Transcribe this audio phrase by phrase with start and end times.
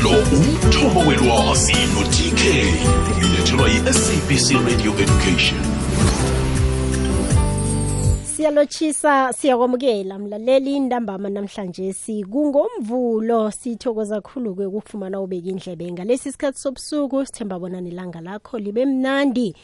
[0.00, 2.42] ihlelo umthombo welwazi no-tk
[3.16, 5.60] ulethelwa yi-sabc radio education.
[8.24, 10.18] Siyalochisa siyakwamukela.
[10.18, 13.50] Mlaleli indambama namhlanje sikungomvulo.
[13.50, 15.92] Sithokoza kakhulu-ke ukufumana ubeka indlebe.
[15.92, 19.54] Ngalesi sikhathi sobusuku sithemba bona nelanga lakho libe mnandi.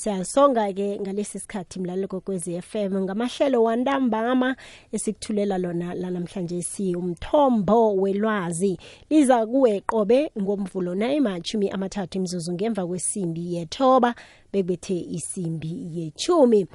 [0.00, 4.56] Siyasonga-ke ngalesi sikhathi mlaleli kokwezi FM ngamahlelo wantambama
[4.92, 8.78] esikuthulela lona lanamhlanje siumthombo welwazi.
[9.10, 14.14] Liza kuwe qobe ngomvulo nayimachumi amathathu imzuzu ngemva kwesimbi yethoba.
[14.52, 16.66] Bekubethe isimbi yechumi.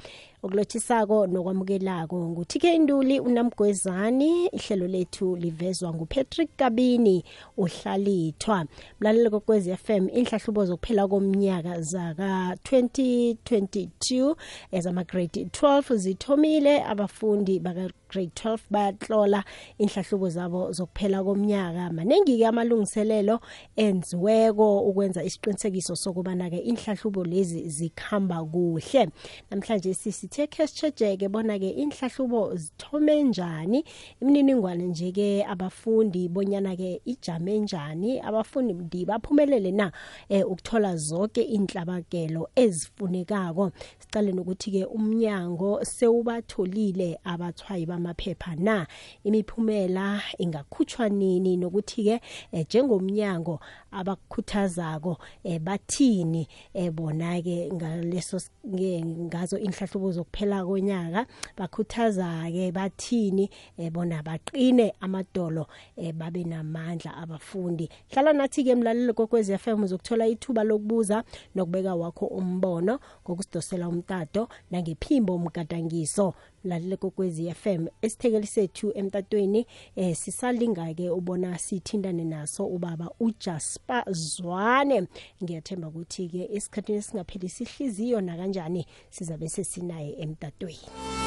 [0.42, 4.46] Okulothisako nokwamukelako nguthike induli unamgwezani.
[4.46, 7.24] Ihlelo lethu livezwa ngupatrick kabini
[7.56, 8.64] uhlalithwa.
[9.00, 14.34] Mlaleli kokwezi FM inhlahlubo zokuphela komnyaka zaka-2022
[14.72, 16.82] ezama-grade 12 zithomile.
[16.84, 19.44] Abafundi baka grade 12 bayatlola
[19.78, 21.92] inhlahlubo zabo zokuphela komnyaka.
[21.92, 23.40] Maningi-ke amalungiselelo
[23.76, 29.08] enziweko ukwenza isiqinisekiso sokubana-ke inhlahlubo lezi zikhamba kuhle.
[29.50, 33.84] Namhlanje sisithe khe sitshejeke bona-ke inhlahlubo zithome njani.
[34.20, 38.20] Imininingwane nje-ke abafundi bonyana-ke ijame njani.
[38.20, 39.92] Abafundi ndi baphumelele na
[40.28, 43.70] eh, ukuthola zonke inhlabakelo ezifunekako.
[43.98, 48.86] Sicale nokuthi-ke umnyango sewubatholile abathwayi bamaphepha na
[49.24, 51.56] imiphumela ingakhutshwa nini?
[51.56, 52.20] Nokuthi-ke
[52.52, 61.26] eh, njengomnyango abakukhuthazako eh, bathini eh, bona-ke ngaleso ngazo inhlahlubo zokuphela konyaka?
[61.56, 67.88] Bakhuthaza-ke bathini eh, bona baqine amadolo eh, babe namandla abafundi?
[68.10, 71.24] Hlala nathi-ke mlaleli kokwezi FM uzokuthola ithuba lokubuza
[71.54, 76.34] nokubeka wakho umbono ngokusidosela umtato nangephimbo umgadangiso
[76.66, 85.06] lalele kokwezi FM esithekeli sethu emtatweni eh sisalinga-ke ubona sithindane naso ubaba ujasper zwane.
[85.42, 91.25] Ngiyathemba ukuthi-ke esikhathini esingapheli sihliziyo nakanjani sizabe sesinaye emtatweni.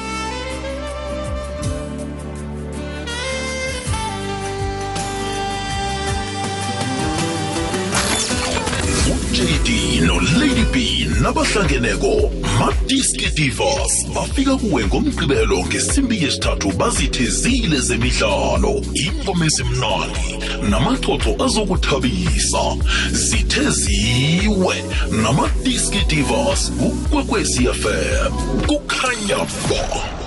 [9.40, 12.30] Ujd nolady b nabahlangeneko.
[12.58, 18.82] Madiski divas bafika kuwe ngomgqibelo ngesimbi yesithathu bazithezile zemidlalo.
[18.94, 20.38] Ingoma ezimnandi
[20.70, 22.64] namaxoxo azokuthabisa.
[23.12, 24.76] Zitheziwe
[25.22, 28.32] namadiski divas kukwekwecfm
[28.66, 30.19] kukhanya ba.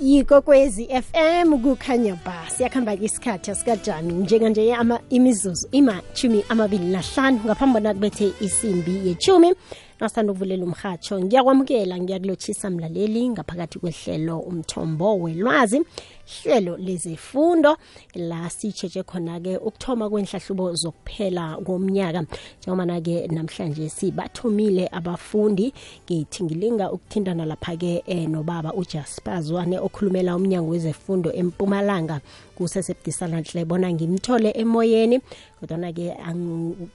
[0.00, 7.72] Yikokwezi FM kukhanya ba siyakhamba ke isikhathi asikajami njenganje ama imizuzu imashumi amabili nahlanu ngaphambi
[7.72, 9.54] bona kubethe isimbi yechumi
[10.00, 15.82] nasithanda ukuvulela umhatsho ngiyakwamukela ngiyakulotshisa mlaleli ngaphakathi kwehlelo umthombo welwazi
[16.28, 17.76] hlelo lezifundo
[18.14, 22.24] la sitshetshe khona-ke ukuthoma kwenhlahlubo zokuphela komnyaka
[22.60, 25.72] njengobana-ke namhlanje sibathomile abafundi
[26.04, 32.20] ngithi ngilinga ukuthintana lapha-ke eh, nobaba ujasper zwane okhulumela umnyango wezefundo empumalanga
[32.56, 35.20] kusesebudisananhle bona ngimthole emoyeni
[35.60, 36.14] kodwana-ke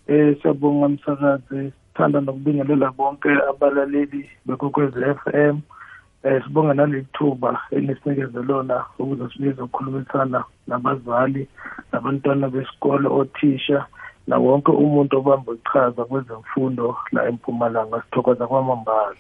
[0.08, 1.72] eh siyabonga msakazi.
[2.00, 5.60] Sithanda nokubingelela bonke abalaleli bekwekwezi FM
[6.24, 11.48] eh sibonga nalithuba elisinikeze lona ukuze sibize ukukhulumisana nabazali
[11.92, 13.86] nabantwana besikole othisha
[14.28, 18.02] na wonke umuntu obamba iqhaza kwezemfundo la empumalanga.
[18.02, 19.16] Sithokoza kwamambala.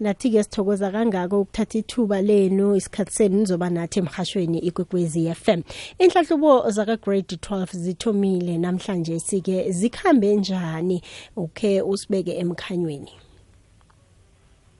[0.00, 5.60] Nathi-ke sithokoza kangako ukuthatha ithuba lenu isikhathi senu nizoba nathi emhashweni ikwekwezi FM
[5.98, 11.02] inhlahlubo zaka-grade 12 zithomile namhlanje sike zikhambe njani?
[11.36, 13.12] Ukhe usibeke emkhanyweni.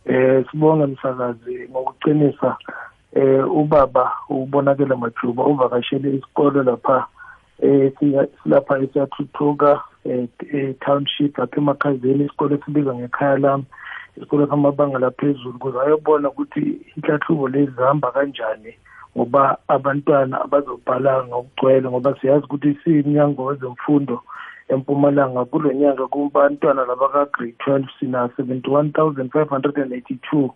[0.04, 2.56] Eh sibonge msakazi ngokuqinisa
[3.12, 7.06] eh ubaba ubonakele majuba uvakashele isikole lapha
[7.62, 7.92] eh
[8.42, 13.64] silapha esiyathuthuka eh township lapha emakhazeni isikole esibizwa ngekhaya lami.
[14.16, 18.74] Isikole samabanga laphezulu ukuze ayobona ukuthi inhlahlubo lezi zihamba kanjani
[19.16, 24.22] ngoba abantwana abazobhala ngokugcwele ngoba siyazi ukuthi siyimnyango wezemfundo
[24.68, 25.44] empumalanga.
[25.44, 30.50] Kulo nyaka kubantwana labaka-grade twelve sina seventy-one thousand five hundred and eighty-two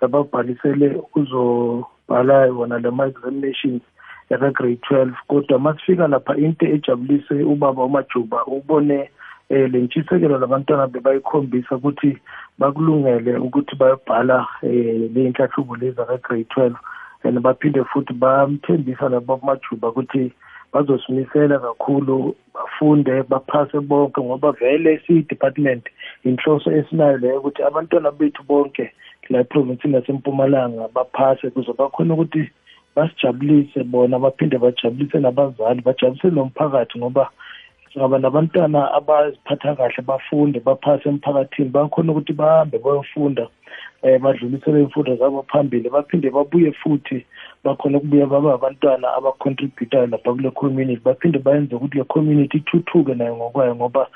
[0.00, 3.82] lababhalisele ukuzobhala wona lama-examinations
[4.30, 5.14] yaka-grade twelve.
[5.28, 9.10] Kodwa masifika lapha into ejabulise ubaba umajuba ubone
[9.48, 12.18] eh le ntshisekelo labantwana bebayikhombisa ukuthi
[12.58, 16.76] bakulungele ukuthi bayobhala eh le inhlahlubo lezi aka-grade twelve.
[17.24, 20.32] And baphinde futhi bamthembisa labo majuba ukuthi
[20.72, 25.84] bazosimisela kakhulu bafunde baphase bonke ngoba vele siyi-department
[26.24, 28.92] inhloso esinayo leyo ukuthi abantwana bethu bonke
[29.28, 32.50] la eprovinsini yasempumalanga baphase kuze bakhona ukuthi
[32.96, 37.30] basijabulise bona baphinde bajabulise nabazali bajabulise nomphakathi ngoba
[37.96, 43.48] singaba nabantwana abaziphatha kahle bafunde baphase emphakathini bakhona ukuthi bahambe bayofunda
[44.02, 47.24] um badlulisele imfundo zabo phambili baphinde babuye futhi
[47.66, 51.00] bakhona ukubuya baba abantwana abacontributayo lapha kule community.
[51.04, 54.06] Baphinde bayenze ukuthi le community ithuthuke nayo ngokwayo ngoba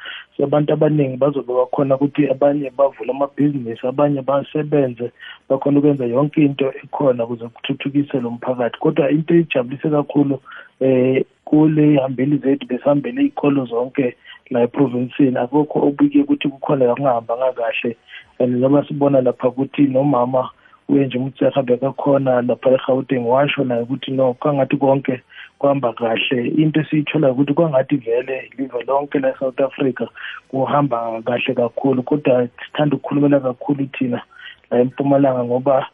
[0.42, 5.10] abantu abaningi bazobe bakhona ukuthi abanye bavule amabhizinisi abanye basebenze
[5.48, 8.78] bakhona ukwenza yonke into ekhona ukuze kuthuthukise lo mphakathi.
[8.78, 10.40] Kodwa into ejabulise kakhulu
[10.80, 14.16] eh kule hambeli zethu besihambele iy'kolo zonke
[14.50, 17.96] la eprovinsini akukho obike ukuthi kukhona kungahambanga kahle
[18.38, 20.50] and noma sibona lapha ukuthi nomama
[20.90, 25.22] uye nje umtseha bekakhona lapha egauteng washo naye ukuthi no kwangathi konke
[25.58, 26.48] kuhamba kahle.
[26.62, 30.04] Into esiyitholayo ukuthi kwangathi vele live lonke la e-south africa
[30.48, 34.22] kuhamba kahle kakhulu kodwa sithanda ukukhulumela kakhulu thina
[34.70, 35.86] la empumalanga ngoba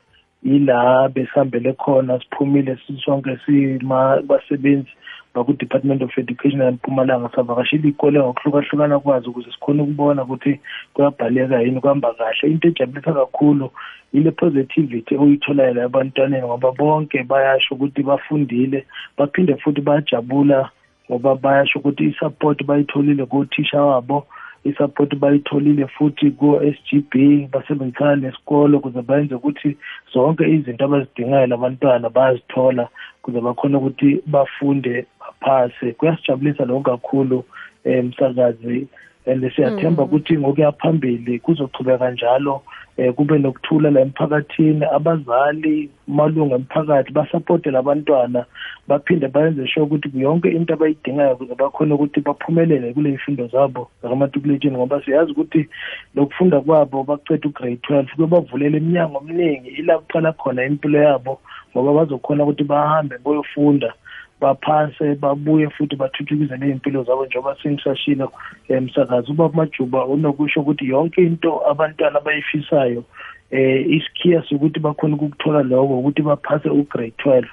[0.43, 4.91] yila besihambele khona siphumile sisonke sibasebenzi
[5.37, 10.61] baku-department of education empumalanga savakashela iy'kole ngokuhlukahlukana kwazo ukuze sikhone ukubona ukuthi
[10.95, 12.51] kuyabhaleka yini kuhamba kahle.
[12.51, 13.71] Into ejabulisa kakhulu
[14.13, 18.87] ile positivity oyitholayo la ebantwaneni ngoba bonke bayasho ukuthi bafundile
[19.19, 20.71] baphinde futhi bayajabula
[21.11, 24.27] ngoba bayasho ukuthi i-support bayitholile kothisha wabo.
[24.69, 27.13] I-support bayitholile futhi ku-SGB
[27.53, 29.77] basebenzisana nesikolo ukuze bayenze ukuthi
[30.13, 35.93] zonke izinto abazidingayo labantwana bayazithola ukuze bakhona ukuthi bafunde baphase.
[35.93, 37.45] Kuyasijabulisa lokho kakhulu
[37.85, 38.87] um msakazi.
[39.27, 42.63] And siyathemba ukuthi ngokuya phambili kuzochubeka njalo
[42.97, 44.85] eh kube nokuthula la emphakathini.
[44.85, 48.45] Abazali malunga emphakathi basapote labantwana
[48.89, 54.77] baphinde bayenze sure ukuthi yonke into abayidingayo ukuze bakhona ukuthi baphumelele kule ifundo zabo zakamatukuletsheni
[54.77, 55.69] ngoba siyazi ukuthi
[56.15, 61.41] lokufunda kwabo baceda ugrade twelve kuyobavulela iminyango eminingi ila kuqala khona impilo yabo
[61.73, 63.93] ngoba bazokhona ukuthi bahambe boyofunda
[64.41, 68.33] baphase babuye futhi bathuthukise ney'mpilo zabo njengoba sengisashilo
[68.69, 73.05] emsakazi ubaba majuba unokusho ukuthi yonke into abantwana abayifisayo
[73.51, 77.45] eh isikhiya sokuthi bakhona ukukuthola lokho ukuthi baphase ugrade 12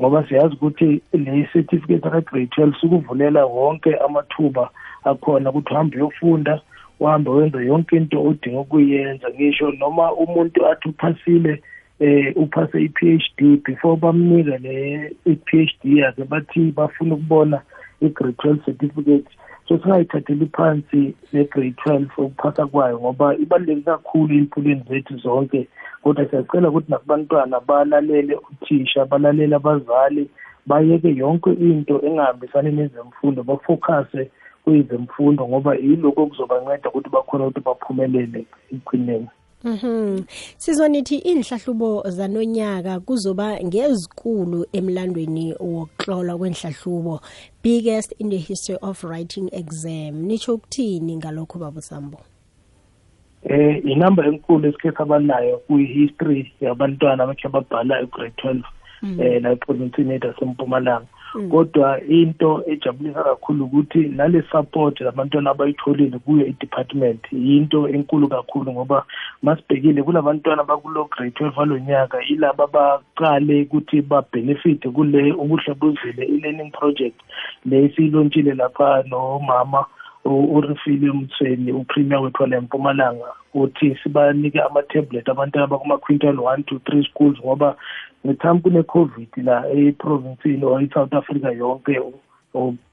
[0.00, 4.70] ngoba siyazi ukuthi le certificate aka grade 12 sikuvulela wonke amathuba
[5.04, 6.60] akhona ukuthi uhambe uyofunda
[7.00, 9.30] uhambe wenze yonke into odinga ukuyenza.
[9.30, 11.62] Ngisho noma umuntu athi uphasile
[12.00, 17.62] eh uphase i-PhD before bamnika le i-PhD yakhe bathi bafuna ukubona
[18.00, 19.28] i-grade 12 certificate.
[19.68, 25.68] So singayithatheli phansi le-grade 12 ukuphasa kwayo ngoba ibaluleke kakhulu empilweni zethu zonke.
[26.02, 30.30] Kodwa siyacela ukuthi nakubantwana balalele uthisha balalele abazali
[30.66, 34.30] bayeke yonke into engahambisani nezemfundo bafocuse
[34.64, 39.28] kuyizemfundo ngoba yiloko okuzobanceda ukuthi bakhona ukuthi baphumelele ekugcineni.
[39.64, 40.24] Mhm.
[40.56, 47.20] Sizonithi inhlahlubo zanonyaka kuzoba ngezikulu emlandweni wokuhlola kwenhlahlubo
[47.62, 50.22] biggest in the history of writing exam.
[50.26, 52.20] Nicho ukuthini ngalokho babusambo?
[53.42, 58.62] Eh inamba enkulu esikhetha abanayo kuyihistory yabantwana abakhe babhala egrade 12
[59.22, 61.06] eh la eprovinsini yethu yasempumalanga.
[61.50, 69.04] Kodwa into ejabulisa kakhulu ukuthi nale support labantwana abayitholile kuyo i-department yinto enkulu kakhulu ngoba
[69.42, 77.16] masibhekile kulabantwana bakulo grade 12 walonyaka ilaba baqale ukuthi babenefite kule ubuhle buzile i-learning project
[77.64, 79.84] le esiyilontshile lapha nomama
[80.28, 87.38] urifile umthweni upremier wethu wale mpumalanga uthi sibanike ama-tablet abantwana bakuma-quintal one to three schools
[87.44, 87.76] ngoba
[88.26, 92.00] ngithambi kune-covid la eprovinsini or i-south africa yonke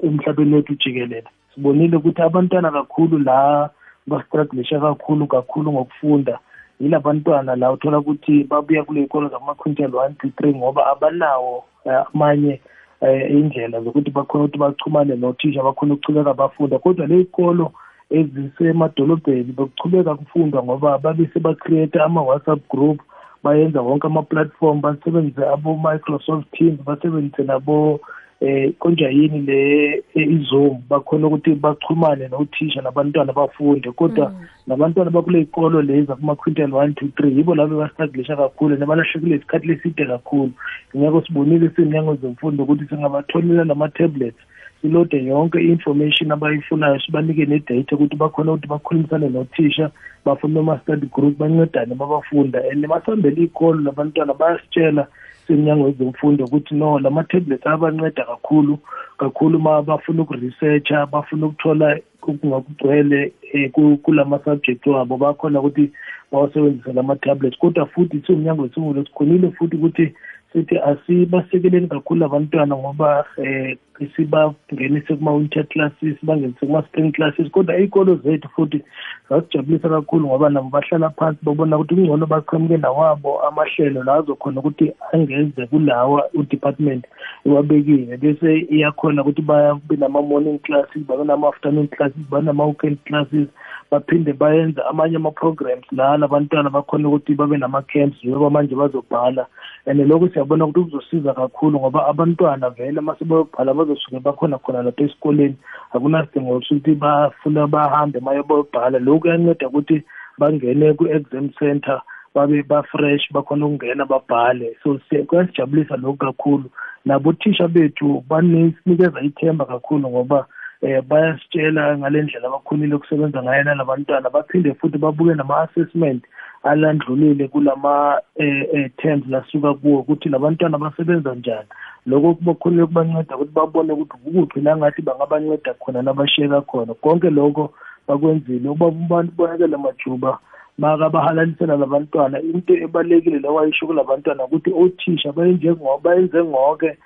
[0.04, 1.24] emhlabeni wethu jikelele.
[1.56, 3.70] Sibonile ukuthi abantwana kakhulu la
[4.08, 6.40] bastruglisha kakhulu kakhulu ngokufunda.
[6.80, 12.54] Yila bantwana la uthola ukuthi babuya kule yikolo zama-quintal one to three ngoba abanawo amanye
[12.54, 12.60] eh
[13.02, 16.80] indlela zokuthi bakhona ukuthi bachumane nothisha bakhona ukuchubeka bafunda.
[16.80, 17.72] Kodwa le ikolo
[18.10, 23.00] ezisemadolobheni bekuchubeka kufundwa ngoba babe sebacreate ama-whatsapp group
[23.44, 28.00] bayenza wonke ama-platform basebenzise abo-microsoft teams basebenzise nabo
[28.46, 30.82] eh konja yini le izoom?
[30.90, 34.32] Bakhona ukuthi bachumane nothisha nabantwana bafunde kodwa
[34.68, 40.06] nabantwana bakule ikolo lezi kuma-quintal one two three yibo labo bastruglisha kakhulu nabalahlekile isikhathi leside
[40.06, 40.52] kakhulu.
[40.98, 44.38] Ngeke sibonile siy'nyango zemfundo ukuthi singabatholela lama-tablets
[44.82, 49.92] silode yonke i-information abayifunayo sibanike ne-data ukuthi bakhona ukuthi bakhulumisane nothisha
[50.26, 52.62] bafune noma-study group bancedane babafunda.
[52.72, 55.08] And masihambele iy'kolo labantwana bayasitshela
[55.48, 58.80] semnyango wezemfundo ukuthi no lama-tablets ayabanceda kakhulu
[59.18, 63.32] kakhulu ma bafuna ukuresearcha bafuna ukuthola okungakugcwele
[63.76, 65.18] um kulama-subject wabo.
[65.18, 65.92] Bakhona ukuthi
[66.32, 70.14] bawasebenzise lama-tablets kodwa futhi siwumnyango wesifundlo sikhonile futhi ukuthi
[70.54, 73.78] sithi asibasekeleni kakhulu abantwana ngoba eh
[74.16, 77.52] sibangenise kuma-winter classes bangenise kuma-spring classes.
[77.52, 78.84] Kodwa iy'kolo zethu futhi
[79.30, 84.92] zasijabulisa kakhulu ngoba nabo bahlala phansi babona ukuthi kungcono baqhamuke nawabo amahlelo la azokhona ukuthi
[85.14, 87.06] angeze kulawa u-department
[87.46, 93.48] iwabekile bese iyakhona ukuthi babe nama-morning classes babe nama-afternoon classes babe nama-weekend classes
[93.92, 99.48] baphinde bayenze amanye ama-programs la labantwana bakhona ukuthi babe nama-camps njengoba manje bazobhala.
[99.88, 105.04] And lokho siyabona ukuthi kuzosiza kakhulu ngoba abantwana vele uma sebeyobhala bazosuke bakhona khona lapha
[105.04, 105.56] esikoleni.
[105.94, 109.00] Akunasidingo sokuthi bafuna bahambe maye bayobhala.
[109.00, 110.04] Lokhu kuyanceda ukuthi
[110.38, 112.02] bangene ku-exam center
[112.34, 114.76] babe ba-fresh bakhona ukungena babhale.
[114.84, 116.70] So kuyasijabulisa lokhu kakhulu.
[117.06, 120.48] Nabo othisha bethu basinikeza ithemba kakhulu ngoba
[120.82, 124.30] eh bayasitshela ngalendlela abakhonile ukusebenza ngayo nalabantwana.
[124.30, 126.24] Baphinde futhi babuke nama-assessment
[126.64, 131.68] alandlulile kulama eh, eh terms lasuka kuwo ukuthi labantwana basebenza njani.
[132.06, 136.94] Lokho kubakhonile kubanceda ukuthi babone ukuthi ukuphi la ngathi bangabanceda khona nabashiyeka khona.
[136.94, 137.74] Konke lokho
[138.08, 138.70] bakwenzile.
[138.70, 140.40] Ubaba bonakele majuba
[140.78, 146.98] makabahalalisela labantwana into ebalekile lewayisho kulabantwana ukuthi othisha bayenze bayenze ngoke.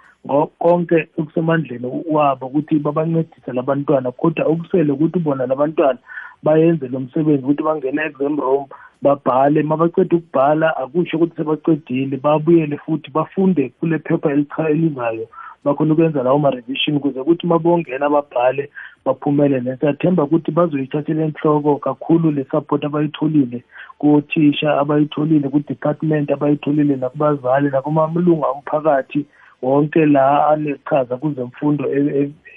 [0.60, 6.00] Konke okusemandleni wabo ukuthi babancedise labantwana kodwa okusele ukuthi bona labantwana
[6.44, 8.66] bayenze lo msebenzi ukuthi bangene exam room
[9.02, 9.64] babhale.
[9.64, 14.32] Mabaceda ukubhala akusho ukuthi sebaqedile babuyele futhi bafunde kule phepha
[14.70, 15.28] elizayo.
[15.64, 18.70] Bakhona ukwenza lawo ma-revision ukuze ukuthi mabongena babhale
[19.06, 23.64] baphumelele siyathemba ukuthi bazoyithathela enhloko kakhulu le support abayitholile
[24.00, 29.26] kothisha abayitholile ku-department abayitholile nakubazali nakumalunga omphakathi.
[29.62, 31.84] Wonke la anechaza kuzemfundo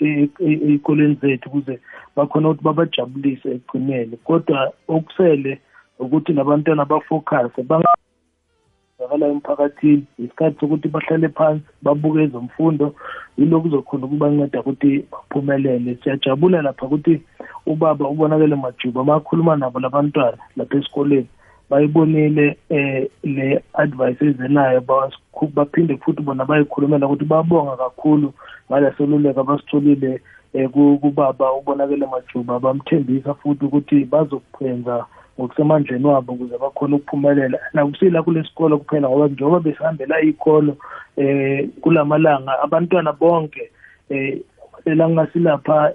[0.01, 1.81] ey'koleni zethu ukuze
[2.17, 4.17] bakhona ukuthi babajabulise ekugcineni.
[4.25, 5.61] Kodwa okusele
[5.99, 7.63] ukuthi labantwana bafocuse
[9.03, 12.95] zakala emphakathini isikhathi sokuthi bahlale phansi babuke ezemfundo
[13.39, 15.99] yilokhu kuzokhona ukubanceda ukuthi baphumelele.
[16.03, 17.23] Siyajabula lapha ukuthi
[17.67, 21.29] ubaba ubonakele majuba makhuluma nabo labantwana lapha esikoleni.
[21.71, 24.81] Bayibonile eh le advice ezenayo
[25.55, 28.33] baphinde futhi bona bayikhulumela ukuthi babonga kakhulu
[28.71, 30.21] ngalesoluleko abasitholile
[30.55, 32.59] eh kubaba ubonakele majuba.
[32.59, 35.07] Bamthembisa futhi ukuthi bazokwenza
[35.39, 37.59] ngokusemandleni wabo ukuze bakhone ukuphumelela.
[37.73, 40.77] Nakusila kule sikolo kuphela ngoba njengoba besihambela iy'kolo
[41.17, 43.71] eh kulamalanga abantwana bonke
[44.11, 44.39] eh
[44.85, 45.93] elangasilapha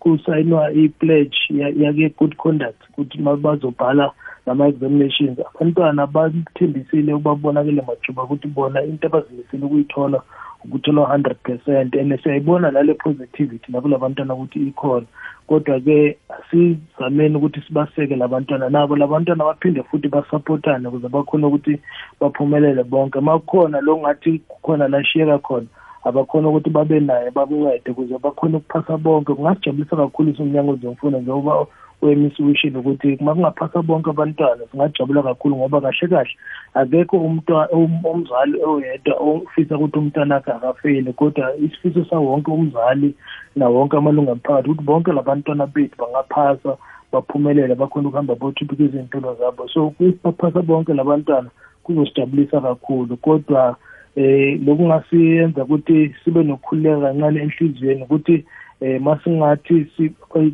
[0.00, 1.36] kusayinwa i-pledge
[1.76, 4.12] yake good conduct ukuthi bazobhala
[4.46, 5.38] nama-examinations.
[5.38, 10.22] Abantwana bathembisile ukubabonakele majuba ukuthi bona into abazimisele ukuyithola
[10.64, 15.06] ukuthola 100% and siyayibona lale positivity nakula bantwana ukuthi ikhona.
[15.48, 18.96] Kodwa-ke asizameni ukuthi sibaseke labantwana nabo.
[18.96, 21.80] Labantwana baphinde futhi basupportane ukuze bakhone ukuthi
[22.20, 23.20] baphumelele bonke.
[23.20, 25.66] Ma kukhona lo ngathi kukhona la shiyeka khona
[26.04, 29.34] abakhona ukuthi babe naye babuncede ukuze bakhone ukuphasa bonke.
[29.34, 31.66] Kungasijabulisa kakhulu isomnyango zemfundo njengoba
[32.06, 36.34] wemisa wishile ukuthi uma kungaphasa bonke abantwana singajabula kakhulu ngoba kahle kahle
[36.74, 37.70] akekho umntwana
[38.10, 43.14] umzali oyedwa ofisa ukuthi umntwana akhe akafeli kodwa isifiso sawonke umzali
[43.56, 46.76] nawonke amalungu emphakathi ukuthi bonke labantwana bethu bangaphasa
[47.12, 49.68] baphumelele bakhona ukuhamba bothuthukisa iy'mpilo zabo.
[49.68, 49.94] So
[50.24, 51.50] baphasa bonke labantwana
[51.82, 53.76] kuzosijabulisa kakhulu kodwa
[54.16, 58.44] eh lokungasiyenza ukuthi sibe nokukhululeka kancane enhliziyweni ukuthi
[58.80, 59.86] eh masingathi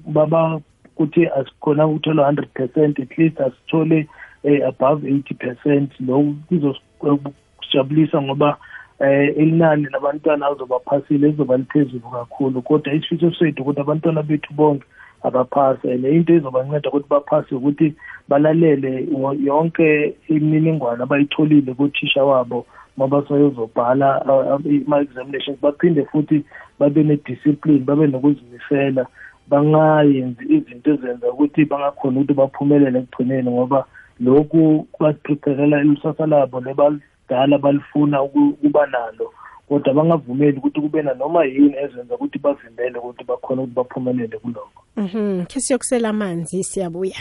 [0.07, 0.61] baba
[1.03, 4.09] ukuthi asikhona ukuthola 100% at least asithole
[4.43, 8.57] eh, above 80% lo kuzosijabulisa ngoba
[9.01, 12.63] eh inani labantwana azobaphasile lizoba liphezulu kakhulu.
[12.63, 14.85] Kodwa isifiso sethu ukuthi abantwana bethu bonke
[15.23, 17.95] abaphase and into ezobanceda ukuthi baphase ukuthi
[18.29, 19.09] balalele
[19.45, 22.67] yonke imininingwane abayitholile kuthisha wabo
[22.99, 25.61] ngoba sayozobhala ama-examinations.
[25.61, 26.45] Baphinde futhi
[26.79, 29.07] babe ne-discipline babe nokuzimisela
[29.51, 33.81] bangayenzi izinto ezenza ukuthi bangakhona ukuthi baphumelele ekugcineni ngoba
[34.25, 39.27] lokhu basiprepherela ilisasa labo lebalidala balifuna ukuba nalo.
[39.73, 44.83] Kodwa bangavumeli ukuthi kube nanoma yini ezenza ukuthi bavimbele ukuthi bakhona ukuthi baphumelele kulokho.
[44.97, 47.17] Mhm ke siyokusela amanzi siyabuya.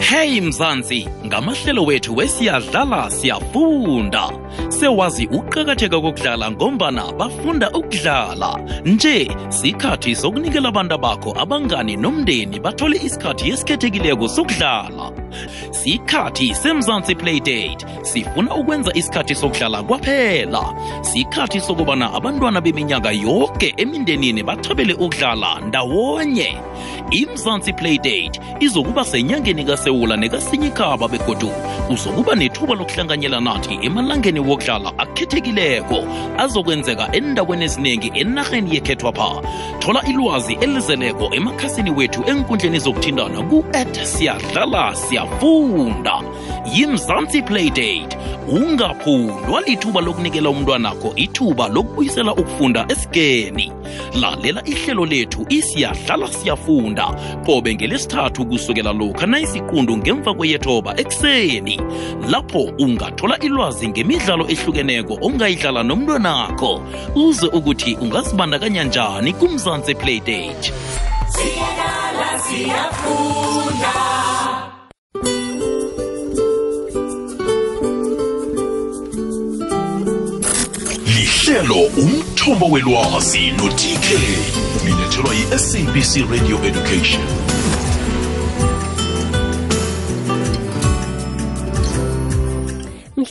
[0.00, 4.30] Hey mzansi ngamahlelo wethu wesiyadlala siyafunda.
[4.68, 8.60] Sewazi ukuqakatheka kokudlala ngombana bafunda ukudlala.
[8.84, 15.12] Nje sikhathi sokunikela abantu bakho abangani nomndeni bathole isikhathi esikhethekileko sokudlala.
[15.70, 20.74] Sikhathi semzansi playdate sifuna ukwenza isikhathi sokudlala kwaphela.
[21.02, 26.56] Sikhathi sokubana abantwana beminyaka yonke emindenini bathabele ukudlala ndawonye.
[27.10, 31.50] Imzansi playdate izokuba senyangeni kasewula nekasinye ikhaba begodu
[31.90, 35.98] uzokuba nethuba lokuhlanganyela nathi emalangeni wokudlala akhethekileko
[36.38, 39.30] azokwenzeka endaweni eziningi enarheni yekhethwapha.
[39.78, 46.22] Thola ilwazi elizeleko emakhasini wethu enkundleni zokuthindana ku-at siyadlala siyafunda.
[46.74, 48.16] Yimzansi playdate
[48.48, 53.72] ungaphundwa lithuba lokunikela umntwanakho ithuba lokubuyisela ukufunda esigeni
[54.20, 57.06] lalela ihlelo lethu isiyadlala siyafunda.
[57.46, 61.80] Qobe ngelesithathu kusukela lokha nayisiqundu ngemva kweyethoba ekuseni
[62.28, 66.82] lapho ungathola ilwazi ngemidlalo ehlukeneko ongayidlala nomntwanakho.
[67.14, 70.72] Uze ukuthi ungazibandakanya njani kumzansi playdate
[71.28, 74.19] siyadlala siyafunda.
[81.50, 84.06] Lihlelo umthombo welwazi no-tk
[84.84, 87.22] lilethelwa yi-sabc radio education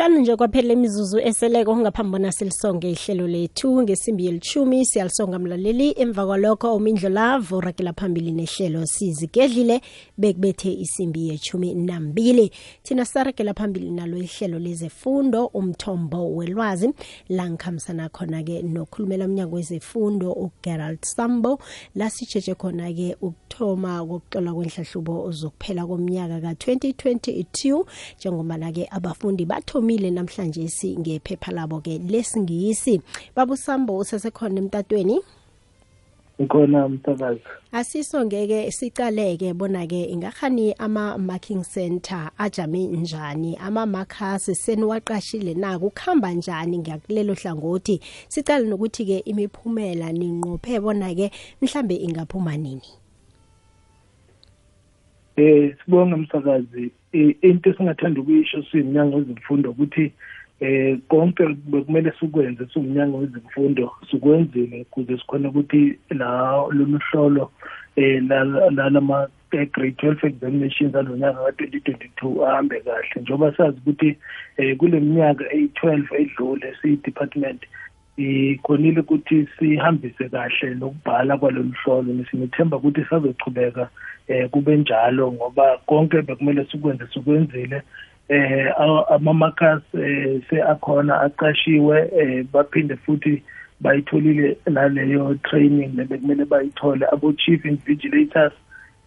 [0.10, 3.82] mhlawumbe nje kwaphela imizuzu eseleko ngaphambi bona silisonge ihlelo lethu.
[3.82, 5.94] Ngesimbi yelithumi siyalisonga mlaleli.
[5.98, 9.82] Emva kwalokho umindlo lavo ragela phambili nehlelo sizigedlile
[10.18, 12.52] bekubethe isimbi yechumi nambili.
[12.84, 16.90] Thina saragela phambili nalo ihlelo lezefundo umthombo welwazi.
[17.30, 21.60] La ngikhambisana khona-ke nokhulumela umnyango wezefundo ugerald sambo.
[21.96, 27.86] La khona-ke ukuthoma kokuxola kwenhlahlubo zokuphela komnyaka ka-2022
[28.18, 33.02] njengobana-ke abafundi batho bathomile namhlanje ngephepha labo ke lesingisi
[33.36, 35.22] babusambo usesekhona emtatweni?
[36.40, 43.58] Ikhona msakazi asiso ngeke sicaleke bona-ke ingahani ama-marking center ajame njani?
[43.58, 45.80] Ama-markers seniwaqashile na?
[45.80, 48.00] Kukhamba njani ngakulelo hlangothi?
[48.28, 51.32] Sicale nokuthi-ke imiphumela ninqophe bona-ke
[51.62, 52.82] mhlambe ingaphuma nini?
[55.36, 60.12] Eh sibonge msakazi into esingathanda ukuyisho siyimnyango wezemfundo ukuthi
[60.60, 66.30] eh konke bekumele sikwenze singumnyango wezemfundo sikwenzile ukuze sikhona ukuthi la
[66.72, 67.52] loluhlolo
[67.96, 68.22] eh
[68.78, 73.22] lalama grade 12 examinations alonyaka ka-2022 ahambe kahle.
[73.22, 74.18] Njengoba sazi ukuthi
[74.58, 77.62] eh kule minyaka eyi-12 edlule siyi-department
[78.20, 82.14] ikhonile ukuthi sihambise kahle nokubhala kwalolu hlolo.
[82.14, 83.90] Nisinethemba ukuthi sazochubeka
[84.28, 87.82] eh kube njalo ngoba konke bekumele sikwenze sikwenzile.
[88.30, 88.68] Eh
[89.10, 93.44] ama-markers eh seakhona aqashiwe eh baphinde futhi
[93.82, 97.06] bayitholile naleyo training lebekumele bayithole.
[97.12, 98.54] Abo-chief invigilators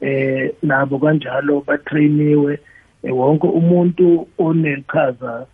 [0.00, 2.58] eh nabo kanjalo batrainiwe.
[3.02, 5.46] Wonke umuntu oneqhaza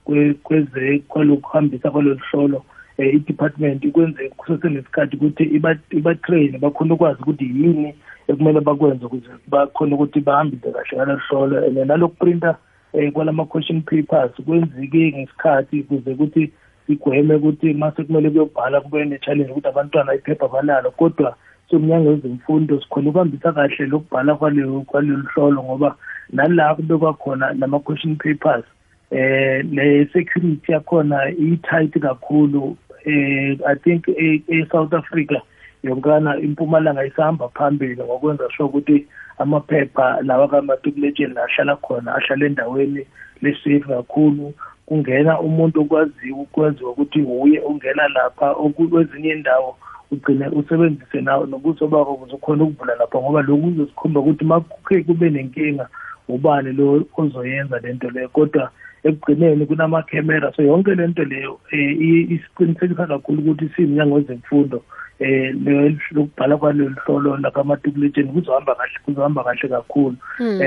[0.45, 2.65] kweze kwalokuhambisa kwalolu hlolo
[2.99, 7.95] eh, i-department ikwenze kusesenesikhathi ukuthi iba- ibatrain bakhona ukwazi ukuthi yini
[8.29, 11.67] ekumele bakwenze ukuze bakhona ukuthi bahambise kahle ngalolu hlolo.
[11.67, 12.57] And nalokuprinta
[12.95, 16.53] um kwalama-question papers kwenzike ngesikhathi ukuze ukuthi
[16.87, 20.91] sigweme ukuthi mase kumele kuyobhala kube ne-challenge ukuthi abantwana iphepha banalo.
[20.91, 21.37] Kodwa
[21.71, 25.97] somnyango wezemfundo sikhona ukuhambisa kahle lokubhala kwalelo kwalolu hlolo ngoba
[26.33, 28.65] nala kubekwa khona nama-question papers
[29.11, 35.41] eh le-security yakhona i-tight kakhulu eh i think e- e-south africa
[35.83, 39.07] yonkana impumalanga isahamba phambili ngokwenza sure ukuthi
[39.39, 43.07] amaphepha lawa kamatukuletsheni ahlala khona ahlala endaweni
[43.43, 44.55] le-safe kakhulu.
[44.87, 49.77] Kungena umuntu okwaziyo ukwenziwa ukuthi uye ungena lapha oku- kwezinye indawo
[50.11, 55.31] ugcine usebenzise nawo nobuso bakho ukuze ukhona ukuvula lapha ngoba lokhu kuzosikhomba ukuthi makukhe kube
[55.31, 55.89] nenkinga
[56.29, 58.29] ubani lo ozoyenza lento leyo.
[58.29, 58.71] Kodwa
[59.09, 60.53] ekugcineni kunamakhemera.
[60.57, 64.83] So yonke lento leyo um isiqinisekisa kakhulu ukuthi siyimnyango wezemfundo
[65.21, 70.17] um lokubhala kwalolu hlolo lakamatukuletsheni kuzohamba kahle kuzohamba kahle kakhulu.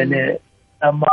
[0.01, 0.37] And eh,
[0.81, 1.07] ama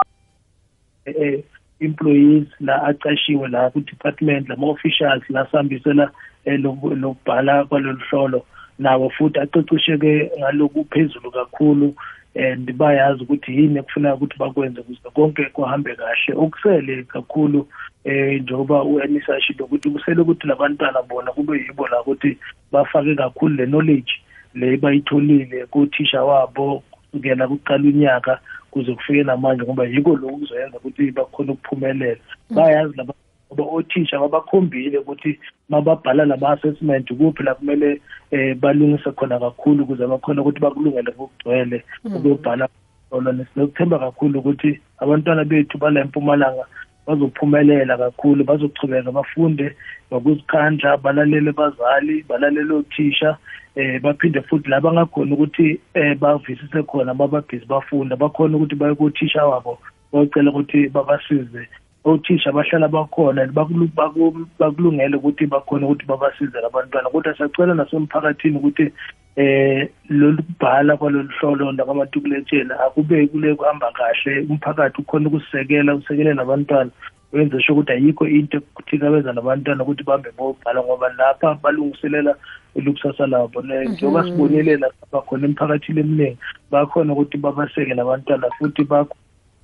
[1.05, 1.45] eh,
[1.81, 6.11] employees la aqashiwe la ku-department lama-officials la sihambisela
[6.45, 8.45] eh, loku- lokubhala kwalolu hlolo
[8.79, 11.95] nabo futhi aqeqesheke ngaloku phezulu kakhulu
[12.35, 16.33] and bayazi ukuthi yini ekufuneka ukuthi bakwenze ukuze konke kuhambe kahle.
[16.37, 17.69] Okusele kakhulu
[18.05, 22.39] eh njengoba u-anisa ashilo ukuthi kusele ukuthi labantwana bona kube yibo la ukuthi
[22.73, 24.13] bafake kakhulu le knowledge
[24.55, 31.11] le bayitholile kuthisha wabo kusukela kuqala unyaka kuze kufike namanje ngoba yiko lokhu kuzoyenza ukuthi
[31.11, 32.21] bakhone ukuphumelela.
[32.51, 33.15] Bayazi laba
[33.53, 35.39] ngoba othisha babakhombile ukuthi
[35.69, 38.01] mababhala lama-assessment kuphi la kumele
[38.33, 42.69] um balungise khona kakhulu ukuze bakhona ukuthi bakulungele ngokugcwele ukuyobhala
[43.11, 46.65] olona sinokuthemba kakhulu ukuthi abantwana bethu bala empumalanga
[47.07, 49.77] bazophumelela kakhulu bazochubeka bafunde
[50.13, 53.37] ngokuzikhandla balalele bazali balalele othisha
[53.77, 59.47] eh baphinde futhi la bangakhona ukuthi eh bavisise khona bababhizi bafunda bakhona ukuthi baye kuthisha
[59.47, 59.79] wabo
[60.13, 61.69] bayocela ukuthi babasize
[62.05, 68.93] othisha bahlala bakhona bakulu- baku- bakulungele ukuthi bakhona ukuthi babasize labantwana kodwa siyacela nasemphakathini ukuthi
[69.37, 76.91] eh lolu kubhala kwalolu hlolo lakwamatukuletsheni akube kule kuhamba kahle umphakathi ukhona ukusekela usekele nabantwana
[77.33, 82.35] wenze sho ukuthi ayikho into ekuthikabeza nabantwana ukuthi bahambe bobhala ngoba lapha balungiselela
[82.77, 83.63] olukusasa labo.
[83.63, 86.39] Ne- njengoba sibonile lapha khona emphakathini eminingi
[86.71, 89.15] bakhona ukuthi babaseke labantwana futhi bakho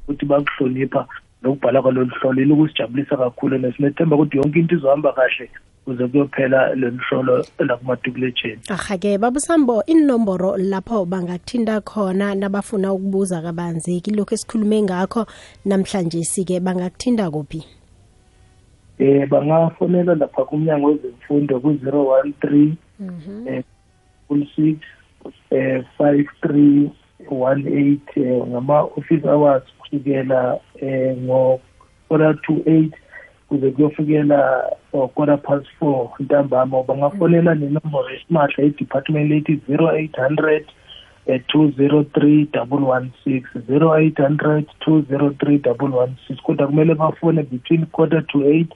[0.04, 1.06] ukuthi bakuhlonipha
[1.44, 2.42] nokubhala kwalolu hlolo.
[2.42, 5.50] Ilokusijabulisa kakhulu nesinethemba ukuthi yonke into izohamba kahle
[5.84, 14.34] kuze kuyophela lolu hlolo lakumatukuletsheni aha-ke babusambo inomboro lapho bangathinta khona nabafuna ukubuza kabanzi kilokhu
[14.34, 15.26] esikhulume ngakho
[15.64, 17.64] namhlanje sike bangakuthinta kuphi?
[18.98, 22.76] Eh bangafonela lapha kumnyango wezemfundo ku-zero one three
[23.46, 23.62] eh
[24.28, 24.78] full six
[25.50, 26.90] eh five three
[27.28, 29.62] one eight eh, ngama-office hours.
[29.84, 32.94] kusukela um ngo-quarter to eight
[33.48, 34.70] kuze kuyofikela
[35.14, 36.82] quarter past four ntambama.
[36.82, 37.60] Bangafonela mm.
[37.60, 40.64] nenombolo esimahla idepartment lethi zero eight hundred
[41.26, 46.16] eh, two zero three double one six zero eight hundred two zero three double one
[46.26, 46.40] six.
[46.40, 48.72] Kodwa kumele bafone between quarter to eight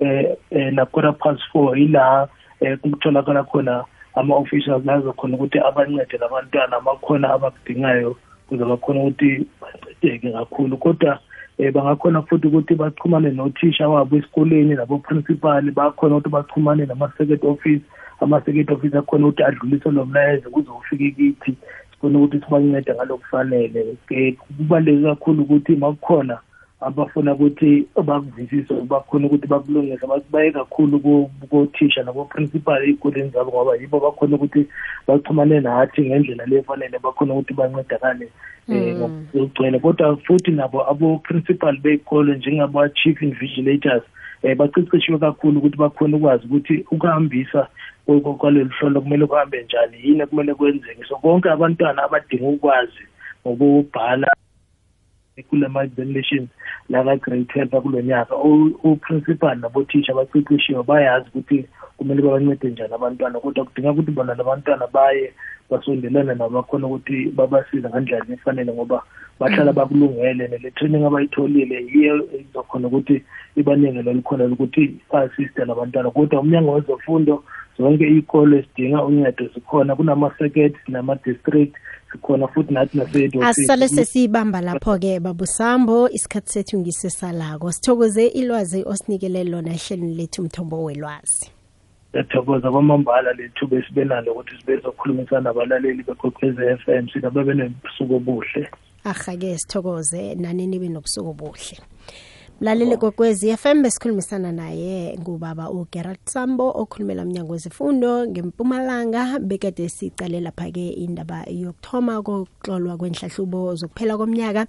[0.00, 1.76] eh, eh na-quarter past four.
[1.76, 2.28] Ila
[2.60, 8.16] eh, kutholakala khona ama-officials azokhona ukuthi abancede labantwana abakhona abakudingayo
[8.54, 10.76] kuze bakhona ukuthi bancedeke kakhulu.
[10.76, 11.18] Kodwa
[11.58, 17.82] eh bangakhona futhi ukuthi bachumane nothisha wabo esikoleni nabo-principal bakhona ukuthi bachumane nama-secret office
[18.20, 21.54] ama-secret office akhona ukuthi adlulise lo mlayezo kuze ufike kithi
[21.90, 23.96] sikhona ukuthi sibancede ngalokufanele.
[24.08, 26.38] Ke kubaluleke kakhulu ukuthi makukhona
[26.86, 34.00] abafuna ukuthi bakuvisise bakhona ukuthi bakulungise baye kakhulu ko- kothisha nabo-principal ey'koleni zabo ngoba yibo
[34.00, 34.66] bakhona ukuthi
[35.06, 38.28] baxhumane nathi ngendlela lefanele bakhona ukuthi bancedakale
[38.68, 39.78] um ngokugcwele.
[39.78, 44.04] Kodwa futhi nabo abo-principal bey'kole njengabo-chief invigilators
[44.42, 47.68] um baceceshiwe kakhulu ukuthi bakhona ukwazi ukuthi ukuhambisa
[48.06, 51.04] kwe- kwe- kwalolu hlolo kumele kuhambe njani yini ekumele kwenzeke.
[51.08, 53.04] So bonke abantwana abadinga ukwazi
[53.46, 54.28] ngokubhala
[55.42, 56.48] kulama-examinations
[56.88, 58.36] laka-grade twelve akulo nyaka.
[58.84, 61.66] U-principal nabothisha baceceshiwe bayazi ukuthi
[61.96, 65.32] kumele babancede njani abantwana kodwa kudinga ukuthi bona labantwana baye
[65.70, 69.02] basondelane nabo bakhona ukuthi babasize ngandlela efanele ngoba
[69.40, 73.24] bahlala bakulungele nele training abayitholile yiyo izokhona ukuthi
[73.56, 77.44] ibaningelo elikhona lokuthi ba-assiste labantwana kodwa umnyango wezefundo
[77.78, 81.74] zonke iy'kole zidinga uncedo zikhona kunama-circuit nama-district
[82.14, 83.48] sikhona futhi nathi nase-head office.
[83.48, 87.72] asisale sesiyibamba lapho-ke babusambo isikhathi sethu ngisesalako.
[87.72, 91.50] Sithokoze ilwazi osinikele lona ehlelweni lethu mthombo welwazi.
[92.12, 97.08] Siyathokoza kwamambala lethu besibe nalo ukuthi sibe zokhulumisana nabalaleli bekwekwezi f m.
[97.08, 98.70] Sinabe benobusuku obuhle.
[99.04, 101.78] Ahake sithokoze nani nibe nobusuku obuhle.
[102.60, 109.38] Mlaleli kokwezi FM besikhulumisana naye ngubaba ugerald Sambo okhulumela umnyango wezifundo ngempumalanga.
[109.38, 114.66] Bekade sicale lapha ke indaba yokuthoma kokuxolwa kwenhlahlubo zokuphela komnyaka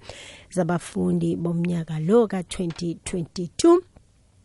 [0.50, 3.78] zabafundi bomnyaka lo ka2022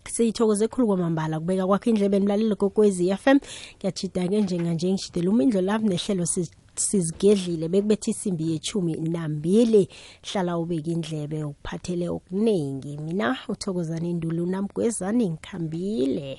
[0.09, 3.37] siyithokoze khulu kwamambala kubeka kwakho indlebe emlaleli kokwezi FM
[3.77, 6.25] ngiyachida ke njenganje ngishidela umindlo love nehlelo
[6.87, 9.87] sizigedlile bekubethe isimbi yechumi nambili.
[10.27, 12.97] Hlala ubeka indlebe ukuphathele okuningi.
[12.97, 16.37] Mina uthokozana indulu namgwezani ngikhambile